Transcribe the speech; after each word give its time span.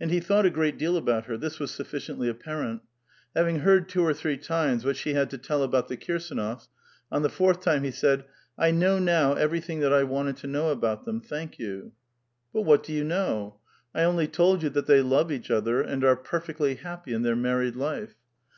And 0.00 0.10
he 0.10 0.20
thought 0.20 0.46
a 0.46 0.48
great 0.50 0.78
deal 0.78 0.96
about 0.96 1.26
her; 1.26 1.36
this 1.36 1.58
was 1.60 1.70
sufficiently 1.70 2.30
apparent. 2.30 2.80
Having 3.36 3.58
heard 3.58 3.90
two 3.90 4.02
or 4.02 4.14
three 4.14 4.38
times 4.38 4.86
what 4.86 4.96
she 4.96 5.12
had 5.12 5.28
to 5.28 5.36
toll 5.36 5.62
about 5.62 5.88
the 5.88 5.98
Kirsdnofs, 5.98 6.68
on 7.12 7.20
the 7.20 7.28
fourth 7.28 7.60
time 7.60 7.84
he 7.84 7.90
said:" 7.90 8.24
I 8.58 8.70
now 8.70 8.98
know 8.98 9.34
every 9.34 9.60
thing 9.60 9.80
that 9.80 9.92
I 9.92 10.04
wanted 10.04 10.38
to 10.38 10.46
know 10.46 10.70
about 10.70 11.04
them. 11.04 11.20
Thank 11.20 11.58
you."" 11.58 11.92
JBut 12.54 12.64
what 12.64 12.82
do 12.82 12.94
you 12.94 13.04
know? 13.04 13.60
I 13.94 14.04
only 14.04 14.28
told 14.28 14.62
you 14.62 14.70
that 14.70 14.86
they 14.86 15.02
love 15.02 15.30
each 15.30 15.50
other, 15.50 15.82
and 15.82 16.04
are 16.04 16.16
perfectly 16.16 16.76
happy 16.76 17.12
in 17.12 17.20
their 17.20 17.36
married 17.36 17.76
life." 17.76 18.14